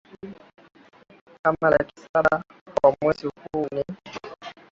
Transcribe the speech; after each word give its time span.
kama 1.41 1.69
laki 1.69 2.01
saba 2.13 2.43
kwa 2.75 2.95
mwezi 3.01 3.27
Huu 3.27 3.67
ni 3.71 3.83